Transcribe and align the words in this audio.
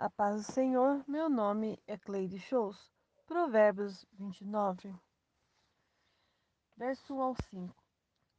A 0.00 0.08
paz 0.08 0.36
do 0.36 0.52
Senhor, 0.52 1.04
meu 1.08 1.28
nome 1.28 1.76
é 1.84 1.98
Cleide 1.98 2.38
Shows. 2.38 2.88
Provérbios 3.26 4.06
29, 4.12 4.94
verso 6.76 7.16
1 7.16 7.20
ao 7.20 7.34
5. 7.50 7.74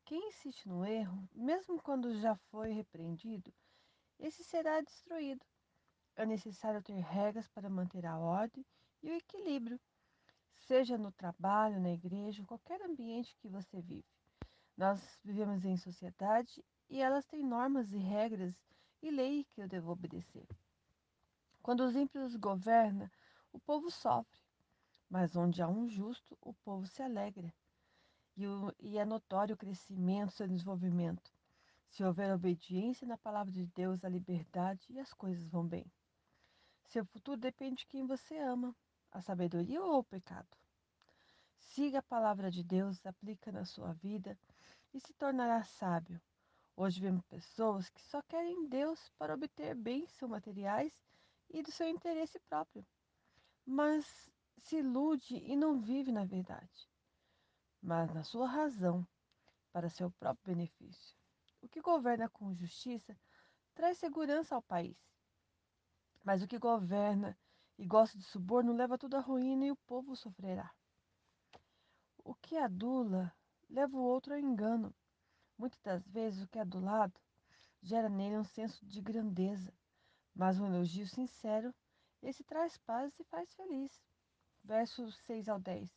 Quem 0.06 0.30
insiste 0.30 0.70
no 0.70 0.86
erro, 0.86 1.28
mesmo 1.36 1.82
quando 1.82 2.18
já 2.22 2.34
foi 2.50 2.72
repreendido, 2.72 3.54
esse 4.18 4.42
será 4.42 4.80
destruído. 4.80 5.46
É 6.16 6.26
necessário 6.26 6.82
ter 6.82 6.98
regras 7.02 7.50
para 7.50 7.70
manter 7.70 8.06
a 8.06 8.18
ordem 8.18 8.66
e 9.04 9.12
o 9.12 9.16
equilíbrio, 9.16 9.78
seja 10.60 10.98
no 10.98 11.12
trabalho, 11.12 11.82
na 11.82 11.92
igreja, 11.92 12.46
qualquer 12.46 12.82
ambiente 12.84 13.36
que 13.42 13.50
você 13.50 13.82
vive. 13.82 14.08
Nós 14.78 15.20
vivemos 15.26 15.66
em 15.66 15.76
sociedade 15.76 16.64
e 16.90 17.02
elas 17.02 17.26
têm 17.26 17.44
normas 17.44 17.92
e 17.92 17.98
regras 17.98 18.56
e 19.02 19.12
leis 19.12 19.46
que 19.52 19.62
eu 19.62 19.68
devo 19.68 19.92
obedecer. 19.92 20.48
Quando 21.70 21.82
os 21.82 21.96
ímpios 21.96 22.36
governam, 22.36 23.08
o 23.54 23.60
povo 23.60 23.92
sofre, 23.92 24.42
mas 25.08 25.36
onde 25.36 25.62
há 25.62 25.68
um 25.68 25.88
justo, 25.88 26.36
o 26.42 26.52
povo 26.52 26.88
se 26.88 27.04
alegra. 27.04 27.54
E, 28.36 28.48
o, 28.48 28.74
e 28.80 28.98
é 28.98 29.06
notório 29.06 29.54
o 29.54 29.58
crescimento, 29.58 30.32
seu 30.32 30.48
desenvolvimento. 30.48 31.32
Se 31.88 32.04
houver 32.04 32.34
obediência 32.34 33.08
na 33.08 33.20
palavra 33.20 33.52
de 33.52 33.68
Deus, 33.68 34.04
a 34.04 34.10
liberdade 34.10 34.84
e 34.90 35.00
as 35.00 35.14
coisas 35.14 35.48
vão 35.48 35.64
bem. 35.64 35.86
Seu 36.86 37.06
futuro 37.06 37.38
depende 37.38 37.82
de 37.82 37.86
quem 37.86 38.04
você 38.04 38.36
ama, 38.40 38.76
a 39.12 39.22
sabedoria 39.22 39.80
ou 39.80 40.00
o 40.00 40.04
pecado. 40.04 40.50
Siga 41.60 42.00
a 42.00 42.02
palavra 42.02 42.50
de 42.50 42.64
Deus, 42.64 43.06
aplica 43.06 43.52
na 43.52 43.64
sua 43.64 43.94
vida 43.94 44.36
e 44.92 45.00
se 45.00 45.14
tornará 45.14 45.64
sábio. 45.64 46.20
Hoje 46.76 47.00
vemos 47.00 47.22
pessoas 47.28 47.92
que 47.92 48.02
só 48.02 48.24
querem 48.24 48.68
Deus 48.68 49.12
para 49.20 49.36
obter 49.36 49.76
bens 49.76 50.20
materiais 50.22 50.92
e 51.50 51.62
do 51.62 51.72
seu 51.72 51.88
interesse 51.88 52.40
próprio, 52.48 52.86
mas 53.66 54.32
se 54.58 54.78
ilude 54.78 55.36
e 55.36 55.56
não 55.56 55.80
vive 55.80 56.12
na 56.12 56.26
verdade, 56.26 56.90
mas 57.82 58.14
na 58.14 58.24
sua 58.24 58.48
razão, 58.48 59.08
para 59.72 59.90
seu 59.90 60.12
próprio 60.12 60.56
benefício. 60.56 61.16
O 61.62 61.68
que 61.68 61.82
governa 61.82 62.30
com 62.30 62.54
justiça 62.54 63.18
traz 63.74 63.98
segurança 63.98 64.56
ao 64.56 64.62
país, 64.62 64.98
mas 66.24 66.42
o 66.42 66.48
que 66.48 66.58
governa 66.58 67.38
e 67.78 67.86
gosta 67.86 68.18
de 68.18 68.24
suborno 68.26 68.74
leva 68.74 68.98
tudo 68.98 69.16
à 69.16 69.20
ruína 69.20 69.66
e 69.66 69.72
o 69.72 69.76
povo 69.76 70.16
sofrerá. 70.16 70.74
O 72.24 72.36
que 72.36 72.58
adula 72.58 73.34
leva 73.70 73.96
o 73.96 74.04
outro 74.04 74.34
ao 74.34 74.40
engano. 74.40 74.94
Muitas 75.58 75.80
das 75.82 76.08
vezes 76.08 76.44
o 76.44 76.48
que 76.48 76.58
é 76.58 76.62
adulado 76.62 77.20
gera 77.82 78.10
nele 78.10 78.38
um 78.38 78.44
senso 78.44 78.86
de 78.86 79.02
grandeza, 79.02 79.74
mas 80.36 80.60
um 80.60 80.66
elogio 80.66 81.08
sincero 81.08 81.74
esse 82.22 82.44
traz 82.44 82.78
paz 82.80 83.18
e 83.18 83.24
faz 83.24 83.54
feliz. 83.54 83.92
Versos 84.64 85.16
6 85.26 85.48
ao 85.48 85.60
10. 85.60 85.90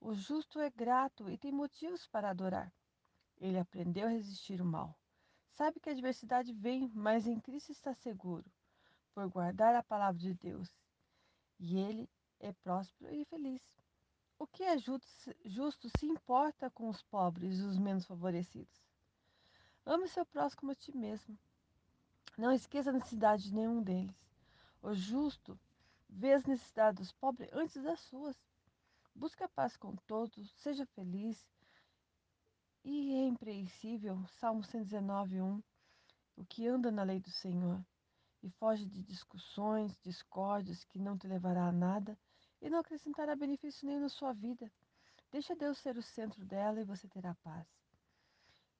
O 0.00 0.14
justo 0.14 0.58
é 0.58 0.68
grato 0.68 1.30
e 1.30 1.38
tem 1.38 1.52
motivos 1.52 2.06
para 2.08 2.30
adorar. 2.30 2.72
Ele 3.36 3.58
aprendeu 3.58 4.08
a 4.08 4.10
resistir 4.10 4.60
o 4.60 4.64
mal. 4.64 4.98
Sabe 5.52 5.78
que 5.78 5.88
a 5.88 5.92
adversidade 5.92 6.52
vem, 6.52 6.90
mas 6.92 7.26
em 7.26 7.38
Cristo 7.38 7.70
está 7.70 7.94
seguro, 7.94 8.50
por 9.14 9.28
guardar 9.28 9.76
a 9.76 9.82
palavra 9.82 10.18
de 10.18 10.34
Deus. 10.34 10.68
E 11.58 11.78
ele 11.78 12.10
é 12.40 12.52
próspero 12.52 13.14
e 13.14 13.24
feliz. 13.26 13.62
O 14.38 14.46
que 14.46 14.64
é 14.64 14.76
justo 14.76 15.88
se 15.96 16.06
importa 16.06 16.68
com 16.70 16.88
os 16.88 17.00
pobres 17.04 17.60
e 17.60 17.62
os 17.62 17.78
menos 17.78 18.06
favorecidos. 18.06 18.82
Ame 19.86 20.08
seu 20.08 20.26
próximo 20.26 20.72
a 20.72 20.74
ti 20.74 20.96
mesmo. 20.96 21.38
Não 22.36 22.52
esqueça 22.52 22.90
a 22.90 22.92
necessidade 22.92 23.44
de 23.44 23.54
nenhum 23.54 23.82
deles. 23.82 24.16
O 24.82 24.94
justo 24.94 25.58
vê 26.08 26.32
as 26.32 26.44
necessidades 26.44 26.98
dos 26.98 27.12
pobres 27.12 27.48
antes 27.52 27.82
das 27.82 28.00
suas. 28.00 28.36
Busque 29.14 29.42
a 29.42 29.48
paz 29.48 29.76
com 29.76 29.94
todos, 30.06 30.50
seja 30.56 30.86
feliz 30.86 31.46
e 32.84 33.26
irrepreensível. 33.26 34.24
Salmo 34.40 34.64
119, 34.64 35.42
1. 35.42 35.62
O 36.36 36.44
que 36.44 36.66
anda 36.66 36.90
na 36.90 37.02
lei 37.02 37.20
do 37.20 37.30
Senhor 37.30 37.84
e 38.42 38.50
foge 38.50 38.86
de 38.86 39.02
discussões, 39.02 39.96
discórdias 40.02 40.84
que 40.84 40.98
não 40.98 41.16
te 41.16 41.26
levará 41.26 41.66
a 41.66 41.72
nada 41.72 42.18
e 42.60 42.70
não 42.70 42.78
acrescentará 42.78 43.36
benefício 43.36 43.86
nenhum 43.86 44.00
na 44.00 44.08
sua 44.08 44.32
vida. 44.32 44.70
Deixa 45.30 45.54
Deus 45.54 45.78
ser 45.78 45.96
o 45.96 46.02
centro 46.02 46.44
dela 46.44 46.80
e 46.80 46.84
você 46.84 47.06
terá 47.08 47.34
paz. 47.36 47.66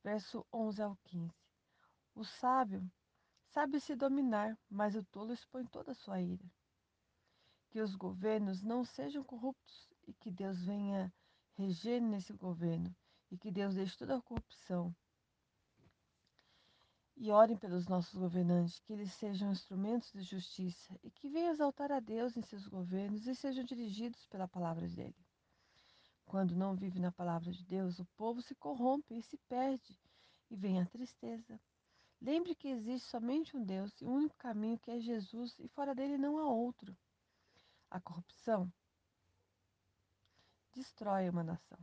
Verso 0.02 0.44
11 0.52 0.82
ao 0.82 0.96
15. 1.04 1.32
O 2.14 2.24
sábio 2.24 2.90
Sabe 3.52 3.78
se 3.80 3.94
dominar, 3.94 4.58
mas 4.70 4.96
o 4.96 5.04
tolo 5.04 5.30
expõe 5.30 5.66
toda 5.66 5.92
a 5.92 5.94
sua 5.94 6.22
ira. 6.22 6.50
Que 7.68 7.82
os 7.82 7.94
governos 7.94 8.62
não 8.62 8.82
sejam 8.82 9.22
corruptos 9.22 9.92
e 10.08 10.14
que 10.14 10.30
Deus 10.30 10.64
venha 10.64 11.12
reger 11.52 12.00
nesse 12.00 12.32
governo 12.32 12.96
e 13.30 13.36
que 13.36 13.50
Deus 13.50 13.74
deixe 13.74 13.94
toda 13.98 14.16
a 14.16 14.22
corrupção. 14.22 14.96
E 17.14 17.30
orem 17.30 17.54
pelos 17.58 17.86
nossos 17.86 18.14
governantes, 18.14 18.80
que 18.80 18.94
eles 18.94 19.12
sejam 19.12 19.52
instrumentos 19.52 20.10
de 20.12 20.22
justiça 20.22 20.98
e 21.04 21.10
que 21.10 21.28
venham 21.28 21.52
exaltar 21.52 21.92
a 21.92 22.00
Deus 22.00 22.34
em 22.38 22.42
seus 22.42 22.66
governos 22.66 23.26
e 23.26 23.34
sejam 23.34 23.64
dirigidos 23.64 24.24
pela 24.28 24.48
palavra 24.48 24.88
dele. 24.88 25.26
Quando 26.24 26.56
não 26.56 26.74
vive 26.74 26.98
na 26.98 27.12
palavra 27.12 27.52
de 27.52 27.62
Deus, 27.66 27.98
o 27.98 28.06
povo 28.16 28.40
se 28.40 28.54
corrompe 28.54 29.14
e 29.14 29.22
se 29.22 29.36
perde, 29.46 30.00
e 30.50 30.56
vem 30.56 30.80
a 30.80 30.86
tristeza. 30.86 31.60
Lembre 32.24 32.54
que 32.54 32.68
existe 32.68 33.08
somente 33.08 33.56
um 33.56 33.64
Deus 33.64 34.00
e 34.00 34.04
o 34.04 34.12
único 34.12 34.36
caminho 34.36 34.78
que 34.78 34.92
é 34.92 35.00
Jesus, 35.00 35.58
e 35.58 35.66
fora 35.66 35.92
dele 35.92 36.16
não 36.16 36.38
há 36.38 36.46
outro. 36.46 36.96
A 37.90 38.00
corrupção 38.00 38.72
destrói 40.72 41.28
uma 41.28 41.42
nação. 41.42 41.78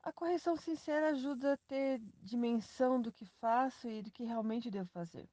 A 0.00 0.12
correção 0.12 0.56
sincera 0.56 1.08
ajuda 1.08 1.54
a 1.54 1.56
ter 1.56 2.00
dimensão 2.22 3.02
do 3.02 3.10
que 3.10 3.26
faço 3.40 3.88
e 3.88 4.00
do 4.00 4.12
que 4.12 4.22
realmente 4.22 4.70
devo 4.70 4.88
fazer. 4.90 5.28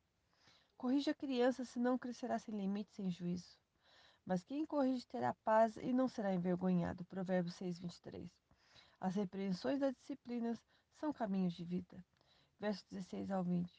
Corrija 0.76 1.12
a 1.12 1.16
criança, 1.16 1.64
senão 1.64 2.00
crescerá 2.00 2.40
sem 2.40 2.58
limite, 2.58 2.96
sem 2.96 3.12
juízo. 3.12 3.60
Mas 4.26 4.44
quem 4.44 4.66
corrige 4.66 5.06
terá 5.06 5.36
paz 5.46 5.78
e 5.78 5.94
não 5.94 6.08
será 6.08 6.34
envergonhado. 6.34 7.06
Provérbios 7.06 7.54
6, 7.58 7.78
23. 7.78 8.28
As 9.00 9.14
repreensões 9.14 9.80
das 9.80 9.94
disciplinas 9.94 10.60
são 10.96 11.14
caminhos 11.14 11.54
de 11.54 11.64
vida 11.64 12.04
versos 12.64 12.86
16 12.92 13.30
ao 13.30 13.44
20. 13.44 13.70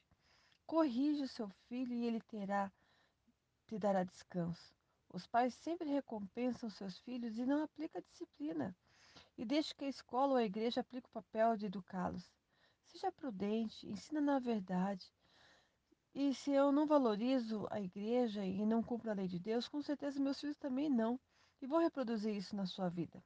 Corrige 0.67 1.23
o 1.23 1.29
seu 1.29 1.49
filho 1.69 1.95
e 1.95 2.05
ele 2.05 2.21
terá 2.21 2.71
te 3.67 3.79
dará 3.79 4.05
descanso. 4.05 4.75
Os 5.11 5.27
pais 5.27 5.55
sempre 5.55 5.89
recompensam 5.89 6.69
seus 6.69 6.99
filhos 6.99 7.39
e 7.39 7.47
não 7.47 7.63
aplicam 7.63 8.03
disciplina. 8.03 8.77
E 9.39 9.45
deixe 9.47 9.75
que 9.75 9.87
a 9.87 9.89
escola 9.89 10.33
ou 10.33 10.37
a 10.37 10.45
igreja 10.45 10.83
aplique 10.83 11.09
o 11.09 11.13
papel 11.13 11.57
de 11.57 11.65
educá-los. 11.65 12.31
Seja 12.85 13.11
prudente, 13.11 13.89
ensina 13.89 14.21
na 14.21 14.39
verdade. 14.39 15.11
E 16.15 16.35
se 16.35 16.51
eu 16.51 16.71
não 16.71 16.87
valorizo 16.87 17.67
a 17.71 17.81
igreja 17.81 18.45
e 18.45 18.67
não 18.67 18.83
cumpro 18.83 19.11
a 19.11 19.15
lei 19.15 19.29
de 19.29 19.39
Deus, 19.39 19.67
com 19.67 19.81
certeza 19.81 20.21
meus 20.21 20.39
filhos 20.39 20.59
também 20.59 20.91
não. 20.91 21.19
E 21.63 21.67
vou 21.67 21.79
reproduzir 21.79 22.37
isso 22.37 22.55
na 22.55 22.67
sua 22.67 22.91
vida. 22.91 23.25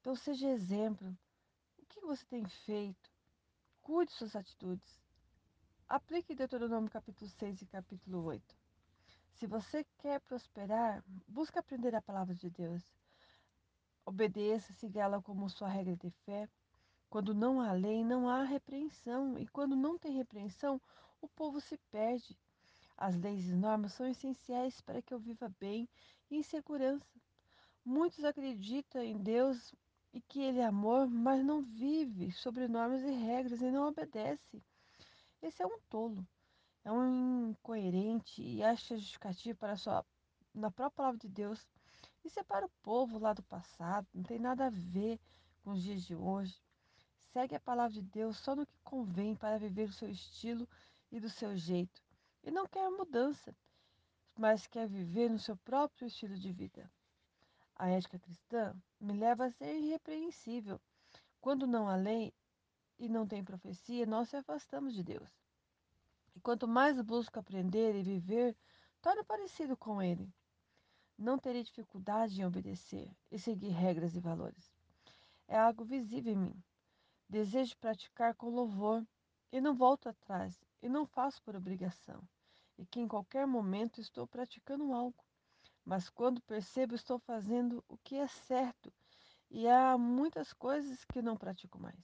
Então 0.00 0.16
seja 0.16 0.48
exemplo. 0.48 1.14
O 1.76 1.84
que 1.84 2.00
você 2.00 2.24
tem 2.24 2.46
feito? 2.46 3.12
Cuide 3.82 4.12
suas 4.12 4.36
atitudes. 4.36 4.96
Aplique 5.88 6.36
Deuteronômio 6.36 6.88
capítulo 6.88 7.28
6 7.28 7.62
e 7.62 7.66
capítulo 7.66 8.22
8. 8.22 8.56
Se 9.34 9.44
você 9.44 9.84
quer 9.98 10.20
prosperar, 10.20 11.02
busque 11.26 11.58
aprender 11.58 11.92
a 11.96 12.00
palavra 12.00 12.32
de 12.32 12.48
Deus. 12.48 12.80
Obedeça, 14.06 14.72
siga 14.74 15.00
ela 15.00 15.20
como 15.20 15.50
sua 15.50 15.66
regra 15.66 15.96
de 15.96 16.10
fé. 16.24 16.48
Quando 17.10 17.34
não 17.34 17.60
há 17.60 17.72
lei, 17.72 18.04
não 18.04 18.28
há 18.28 18.44
repreensão. 18.44 19.36
E 19.36 19.48
quando 19.48 19.74
não 19.74 19.98
tem 19.98 20.12
repreensão, 20.12 20.80
o 21.20 21.26
povo 21.26 21.60
se 21.60 21.76
perde. 21.90 22.38
As 22.96 23.16
leis 23.16 23.48
e 23.48 23.56
normas 23.56 23.94
são 23.94 24.06
essenciais 24.06 24.80
para 24.80 25.02
que 25.02 25.12
eu 25.12 25.18
viva 25.18 25.52
bem 25.58 25.88
e 26.30 26.36
em 26.36 26.42
segurança. 26.44 27.20
Muitos 27.84 28.22
acreditam 28.24 29.02
em 29.02 29.18
Deus, 29.18 29.74
e 30.12 30.20
que 30.20 30.40
ele 30.40 30.58
é 30.58 30.66
amor, 30.66 31.08
mas 31.08 31.44
não 31.44 31.62
vive 31.62 32.30
sobre 32.32 32.68
normas 32.68 33.02
e 33.02 33.10
regras 33.10 33.60
e 33.62 33.70
não 33.70 33.88
obedece. 33.88 34.62
Esse 35.40 35.62
é 35.62 35.66
um 35.66 35.78
tolo, 35.88 36.26
é 36.84 36.92
um 36.92 37.50
incoerente 37.50 38.42
e 38.42 38.62
acha 38.62 38.96
justificativo 38.96 39.58
para 39.58 39.76
sua 39.76 40.04
na 40.54 40.70
própria 40.70 40.96
palavra 40.96 41.18
de 41.18 41.28
Deus 41.28 41.66
e 42.24 42.28
separa 42.28 42.66
o 42.66 42.72
povo 42.82 43.18
lá 43.18 43.32
do 43.32 43.42
passado, 43.42 44.06
não 44.12 44.22
tem 44.22 44.38
nada 44.38 44.66
a 44.66 44.70
ver 44.70 45.18
com 45.62 45.70
os 45.70 45.82
dias 45.82 46.02
de 46.02 46.14
hoje. 46.14 46.60
Segue 47.32 47.54
a 47.54 47.60
palavra 47.60 47.94
de 47.94 48.02
Deus 48.02 48.36
só 48.38 48.54
no 48.54 48.66
que 48.66 48.78
convém 48.84 49.34
para 49.34 49.58
viver 49.58 49.88
o 49.88 49.92
seu 49.92 50.10
estilo 50.10 50.68
e 51.10 51.18
do 51.18 51.30
seu 51.30 51.56
jeito. 51.56 52.02
E 52.44 52.50
não 52.50 52.66
quer 52.66 52.90
mudança, 52.90 53.56
mas 54.36 54.66
quer 54.66 54.86
viver 54.86 55.30
no 55.30 55.38
seu 55.38 55.56
próprio 55.56 56.06
estilo 56.06 56.36
de 56.36 56.52
vida. 56.52 56.90
A 57.82 57.88
ética 57.88 58.16
cristã 58.16 58.80
me 59.00 59.12
leva 59.12 59.46
a 59.46 59.50
ser 59.50 59.76
irrepreensível. 59.76 60.80
Quando 61.40 61.66
não 61.66 61.88
há 61.88 61.96
lei 61.96 62.32
e 62.96 63.08
não 63.08 63.26
tem 63.26 63.42
profecia, 63.42 64.06
nós 64.06 64.28
se 64.28 64.36
afastamos 64.36 64.94
de 64.94 65.02
Deus. 65.02 65.28
E 66.32 66.40
quanto 66.40 66.68
mais 66.68 67.00
busco 67.00 67.40
aprender 67.40 67.96
e 67.96 68.02
viver, 68.04 68.56
torno 69.00 69.24
parecido 69.24 69.76
com 69.76 70.00
ele. 70.00 70.32
Não 71.18 71.36
terei 71.36 71.64
dificuldade 71.64 72.40
em 72.40 72.44
obedecer 72.44 73.10
e 73.32 73.36
seguir 73.36 73.70
regras 73.70 74.14
e 74.14 74.20
valores. 74.20 74.72
É 75.48 75.58
algo 75.58 75.84
visível 75.84 76.34
em 76.34 76.36
mim. 76.36 76.64
Desejo 77.28 77.76
praticar 77.78 78.36
com 78.36 78.48
louvor 78.48 79.04
e 79.50 79.60
não 79.60 79.74
volto 79.74 80.08
atrás 80.08 80.56
e 80.80 80.88
não 80.88 81.04
faço 81.04 81.42
por 81.42 81.56
obrigação. 81.56 82.22
E 82.78 82.86
que 82.86 83.00
em 83.00 83.08
qualquer 83.08 83.44
momento 83.44 84.00
estou 84.00 84.24
praticando 84.24 84.92
algo. 84.92 85.24
Mas 85.84 86.08
quando 86.08 86.40
percebo, 86.42 86.94
estou 86.94 87.18
fazendo 87.18 87.84
o 87.88 87.96
que 87.98 88.16
é 88.16 88.26
certo 88.28 88.92
e 89.50 89.68
há 89.68 89.98
muitas 89.98 90.52
coisas 90.52 91.04
que 91.04 91.20
não 91.20 91.36
pratico 91.36 91.78
mais. 91.78 92.00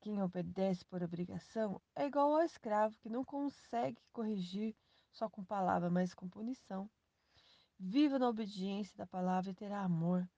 Quem 0.00 0.20
obedece 0.20 0.84
por 0.84 1.02
obrigação 1.02 1.80
é 1.94 2.06
igual 2.06 2.34
ao 2.34 2.42
escravo 2.42 2.98
que 2.98 3.08
não 3.08 3.24
consegue 3.24 4.02
corrigir 4.12 4.74
só 5.12 5.28
com 5.30 5.44
palavra, 5.44 5.88
mas 5.88 6.12
com 6.12 6.28
punição. 6.28 6.90
Viva 7.78 8.18
na 8.18 8.28
obediência 8.28 8.96
da 8.96 9.06
palavra 9.06 9.50
e 9.50 9.54
terá 9.54 9.80
amor. 9.80 10.28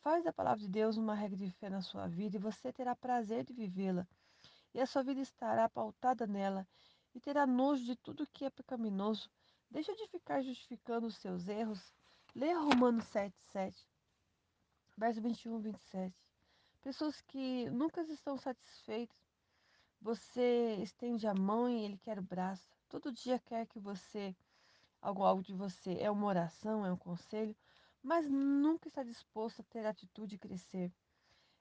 Faz 0.00 0.24
da 0.24 0.32
palavra 0.32 0.60
de 0.60 0.68
Deus 0.68 0.96
uma 0.96 1.14
regra 1.14 1.36
de 1.36 1.50
fé 1.52 1.70
na 1.70 1.80
sua 1.80 2.08
vida 2.08 2.36
e 2.36 2.40
você 2.40 2.72
terá 2.72 2.94
prazer 2.96 3.44
de 3.44 3.52
vivê-la. 3.52 4.06
E 4.74 4.80
a 4.80 4.86
sua 4.86 5.02
vida 5.02 5.20
estará 5.20 5.68
pautada 5.68 6.26
nela 6.26 6.66
e 7.14 7.20
terá 7.20 7.46
nojo 7.46 7.84
de 7.84 7.94
tudo 7.96 8.26
que 8.26 8.44
é 8.44 8.50
pecaminoso. 8.50 9.30
Deixa 9.74 9.92
de 9.96 10.06
ficar 10.06 10.40
justificando 10.40 11.08
os 11.08 11.16
seus 11.16 11.48
erros. 11.48 11.92
Leia 12.32 12.60
Romanos 12.60 13.06
7, 13.06 13.36
7, 13.50 13.76
verso 14.96 15.20
21, 15.20 15.58
27. 15.58 16.14
Pessoas 16.80 17.20
que 17.22 17.68
nunca 17.70 18.02
estão 18.02 18.36
satisfeitas. 18.36 19.18
Você 20.00 20.76
estende 20.80 21.26
a 21.26 21.34
mão 21.34 21.68
e 21.68 21.84
ele 21.84 21.98
quer 21.98 22.20
o 22.20 22.22
braço. 22.22 22.70
Todo 22.88 23.10
dia 23.10 23.36
quer 23.40 23.66
que 23.66 23.80
você, 23.80 24.36
algo, 25.02 25.24
algo 25.24 25.42
de 25.42 25.52
você, 25.52 25.98
é 25.98 26.08
uma 26.08 26.26
oração, 26.26 26.86
é 26.86 26.92
um 26.92 26.96
conselho, 26.96 27.56
mas 28.00 28.30
nunca 28.30 28.86
está 28.86 29.02
disposto 29.02 29.58
a 29.58 29.64
ter 29.64 29.84
atitude 29.84 30.36
e 30.36 30.38
crescer. 30.38 30.92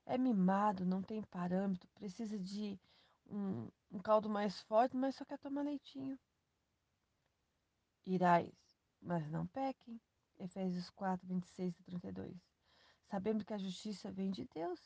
É 0.05 0.19
mimado, 0.19 0.85
não 0.85 1.01
tem 1.01 1.23
parâmetro, 1.23 1.89
precisa 1.95 2.37
de 2.37 2.79
um, 3.25 3.67
um 3.91 3.97
caldo 3.97 4.29
mais 4.29 4.61
forte, 4.61 4.95
mas 4.95 5.15
só 5.15 5.25
quer 5.25 5.39
tomar 5.39 5.63
leitinho. 5.63 6.19
Irais, 8.05 8.53
mas 9.01 9.29
não 9.29 9.47
pequem. 9.47 9.99
Efésios 10.37 10.89
4, 10.89 11.25
26 11.25 11.79
e 11.79 11.83
32. 11.83 12.35
Sabemos 13.05 13.43
que 13.43 13.53
a 13.53 13.57
justiça 13.57 14.11
vem 14.11 14.29
de 14.29 14.45
Deus. 14.45 14.79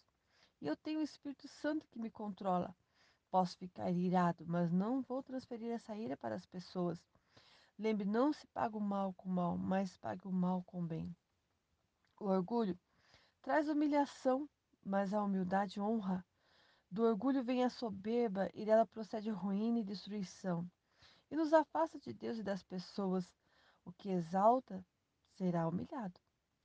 E 0.62 0.68
eu 0.68 0.76
tenho 0.76 1.00
o 1.00 1.04
Espírito 1.04 1.48
Santo 1.48 1.88
que 1.88 2.00
me 2.00 2.12
controla. 2.12 2.76
Posso 3.32 3.58
ficar 3.58 3.90
irado, 3.92 4.46
mas 4.48 4.72
não 4.72 5.02
vou 5.02 5.24
transferir 5.24 5.72
essa 5.72 5.96
ira 5.96 6.16
para 6.16 6.36
as 6.36 6.46
pessoas. 6.46 7.00
Lembre, 7.78 8.06
não 8.06 8.32
se 8.32 8.46
paga 8.48 8.78
o 8.78 8.82
mal 8.82 9.14
com 9.14 9.30
o 9.30 9.32
mal, 9.32 9.58
mas 9.58 9.98
pague 9.98 10.28
o 10.28 10.32
mal 10.32 10.64
com 10.64 10.82
o 10.82 10.86
bem. 10.86 11.16
O 12.20 12.26
orgulho 12.26 12.78
traz 13.42 13.68
humilhação, 13.70 14.50
mas 14.84 15.14
a 15.14 15.24
humildade 15.24 15.80
honra. 15.80 16.26
Do 16.90 17.04
orgulho 17.04 17.44
vem 17.44 17.64
a 17.64 17.70
soberba 17.70 18.50
e 18.54 18.66
dela 18.66 18.86
procede 18.86 19.30
ruína 19.30 19.80
e 19.80 19.84
destruição. 19.84 20.70
E 21.30 21.36
nos 21.36 21.54
afasta 21.54 22.00
de 22.00 22.14
Deus 22.14 22.38
e 22.38 22.44
das 22.44 22.64
pessoas. 22.64 23.32
O 23.84 23.92
que 23.92 24.10
exalta 24.10 24.86
será 25.38 25.68
humilhado, 25.68 26.20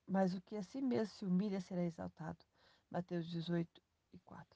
mas 0.06 0.34
o 0.34 0.40
que 0.40 0.56
a 0.56 0.62
si 0.62 0.80
mesmo 0.80 1.14
se 1.14 1.24
humilha 1.24 1.60
será 1.60 1.84
exaltado. 1.84 2.44
Mateus 2.90 3.26
18 3.28 3.80
e 4.12 4.18
4. 4.18 4.46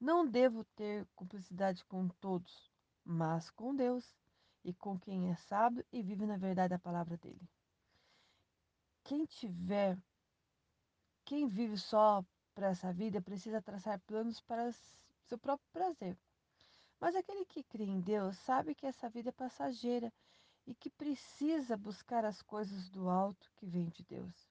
Não 0.00 0.26
devo 0.26 0.64
ter 0.76 1.06
cumplicidade 1.14 1.84
com 1.84 2.08
todos, 2.20 2.70
mas 3.04 3.50
com 3.50 3.74
Deus 3.74 4.16
e 4.64 4.72
com 4.74 4.98
quem 4.98 5.30
é 5.30 5.34
sábio 5.36 5.84
e 5.92 6.02
vive 6.02 6.26
na 6.26 6.36
verdade 6.36 6.74
a 6.74 6.78
palavra 6.78 7.16
dele. 7.16 7.48
Quem 9.04 9.24
tiver, 9.24 9.96
quem 11.24 11.48
vive 11.48 11.78
só 11.78 12.24
para 12.54 12.68
essa 12.68 12.92
vida 12.92 13.22
precisa 13.22 13.62
traçar 13.62 13.98
planos 14.00 14.40
para 14.40 14.70
seu 15.24 15.38
próprio 15.38 15.68
prazer. 15.72 16.18
Mas 17.00 17.14
aquele 17.14 17.44
que 17.44 17.62
crê 17.62 17.84
em 17.84 18.00
Deus 18.00 18.36
sabe 18.38 18.74
que 18.74 18.86
essa 18.86 19.08
vida 19.08 19.28
é 19.28 19.32
passageira 19.32 20.12
e 20.66 20.74
que 20.74 20.90
precisa 20.90 21.76
buscar 21.76 22.24
as 22.24 22.42
coisas 22.42 22.88
do 22.90 23.08
alto 23.08 23.50
que 23.56 23.66
vem 23.66 23.88
de 23.88 24.02
Deus. 24.02 24.48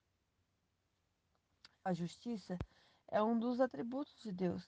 A 1.84 1.94
justiça 1.94 2.58
é 3.08 3.22
um 3.22 3.38
dos 3.38 3.62
atributos 3.62 4.20
de 4.22 4.32
Deus 4.32 4.68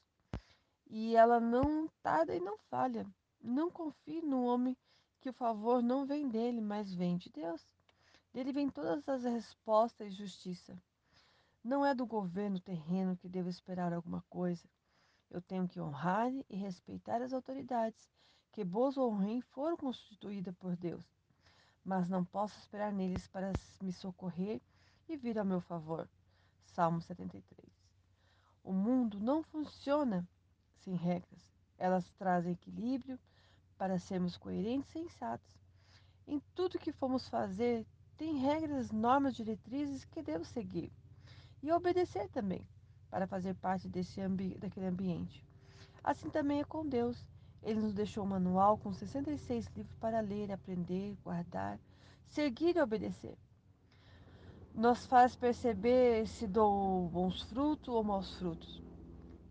e 0.90 1.16
ela 1.16 1.40
não 1.40 1.88
tarda 2.02 2.36
e 2.36 2.40
não 2.40 2.58
falha. 2.58 3.06
Não 3.42 3.70
confie 3.70 4.22
no 4.22 4.44
homem 4.44 4.76
que 5.22 5.30
o 5.30 5.34
favor 5.34 5.82
não 5.82 6.06
vem 6.06 6.28
dele, 6.28 6.60
mas 6.60 6.94
vem 6.94 7.18
de 7.18 7.30
Deus. 7.30 7.66
Dele 8.34 8.52
vem 8.52 8.70
todas 8.70 9.08
as 9.08 9.24
respostas 9.24 10.08
e 10.08 10.16
justiça. 10.16 10.78
Não 11.64 11.86
é 11.86 11.94
do 11.94 12.06
governo 12.06 12.60
terreno 12.60 13.18
que 13.18 13.30
devo 13.30 13.50
esperar 13.50 13.94
alguma 13.94 14.24
coisa. 14.30 14.68
Eu 15.30 15.42
tenho 15.42 15.68
que 15.68 15.80
honrar 15.80 16.32
e 16.50 16.56
respeitar 16.56 17.22
as 17.22 17.34
autoridades, 17.34 18.10
que 18.52 18.64
boas 18.64 18.98
ou 18.98 19.10
ruins 19.14 19.46
foram 19.46 19.78
constituídas 19.78 20.56
por 20.56 20.76
Deus. 20.76 21.06
Mas 21.84 22.10
não 22.10 22.26
posso 22.26 22.58
esperar 22.60 22.92
neles 22.92 23.28
para 23.28 23.54
me 23.82 23.94
socorrer 23.94 24.60
e 25.08 25.16
vir 25.16 25.38
ao 25.38 25.46
meu 25.46 25.62
favor. 25.62 26.10
Salmo 26.64 27.02
73. 27.02 27.68
O 28.64 28.74
mundo 28.74 29.20
não 29.20 29.44
funciona 29.44 30.28
sem 30.78 30.96
regras. 30.96 31.54
Elas 31.78 32.10
trazem 32.12 32.54
equilíbrio 32.54 33.20
para 33.78 33.98
sermos 33.98 34.36
coerentes 34.36 34.90
e 34.90 34.94
sensatos. 34.94 35.58
Em 36.28 36.40
tudo 36.54 36.78
que 36.78 36.92
formos 36.92 37.28
fazer, 37.30 37.88
tem 38.18 38.38
regras, 38.38 38.92
normas, 38.92 39.36
diretrizes 39.36 40.04
que 40.06 40.22
devo 40.22 40.44
seguir 40.44 40.92
e 41.64 41.72
obedecer 41.72 42.30
também, 42.30 42.68
para 43.10 43.28
fazer 43.28 43.56
parte 43.56 43.88
desse 43.88 44.22
ambi 44.22 44.58
daquele 44.58 44.86
ambiente. 44.86 45.44
Assim 46.04 46.30
também 46.30 46.60
é 46.60 46.64
com 46.64 46.88
Deus. 46.88 47.28
Ele 47.62 47.80
nos 47.80 47.94
deixou 47.94 48.24
um 48.24 48.28
manual 48.28 48.78
com 48.78 48.94
66 48.94 49.68
livros 49.76 49.96
para 49.98 50.22
ler, 50.22 50.52
aprender, 50.52 51.18
guardar, 51.24 51.80
seguir 52.28 52.76
e 52.76 52.82
obedecer. 52.82 53.38
Nos 54.74 55.06
faz 55.06 55.36
perceber 55.36 56.26
se 56.28 56.48
dou 56.48 57.10
bons 57.10 57.42
frutos 57.44 57.94
ou 57.94 58.04
maus 58.04 58.38
frutos. 58.38 58.82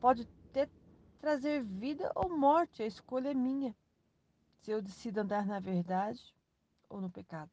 Pode 0.01 0.25
ter 0.53 0.71
trazer 1.19 1.63
vida 1.63 2.11
ou 2.15 2.31
morte, 2.31 2.83
a 2.83 2.87
escolha 2.87 3.31
é 3.31 3.35
minha. 3.35 3.77
Se 4.61 4.71
eu 4.71 4.81
decido 4.81 5.21
andar 5.21 5.45
na 5.45 5.61
verdade 5.61 6.23
ou 6.89 7.01
no 7.01 7.11
pecado. 7.11 7.51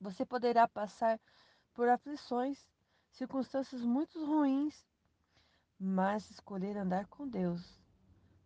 Você 0.00 0.26
poderá 0.26 0.66
passar 0.66 1.20
por 1.72 1.88
aflições, 1.88 2.66
circunstâncias 3.10 3.82
muito 3.82 4.24
ruins, 4.24 4.84
mas 5.82 6.30
escolher 6.30 6.76
andar 6.76 7.06
com 7.08 7.28
Deus, 7.28 7.76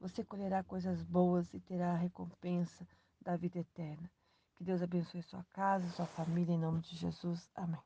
você 0.01 0.25
colherá 0.25 0.65
coisas 0.65 1.03
boas 1.03 1.53
e 1.53 1.61
terá 1.61 1.93
a 1.93 1.97
recompensa 1.97 2.89
da 3.21 3.37
vida 3.37 3.59
eterna. 3.59 4.11
Que 4.55 4.65
Deus 4.65 4.81
abençoe 4.81 5.23
sua 5.23 5.45
casa, 5.53 5.87
sua 5.91 6.07
família, 6.07 6.55
em 6.55 6.59
nome 6.59 6.81
de 6.81 6.97
Jesus. 6.97 7.51
Amém. 7.55 7.81